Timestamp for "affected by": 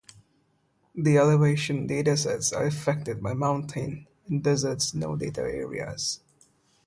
2.65-3.35